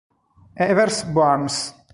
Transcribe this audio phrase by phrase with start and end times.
[0.57, 1.77] Evers Burns